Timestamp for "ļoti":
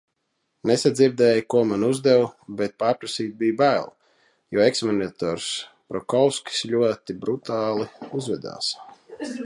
6.73-7.19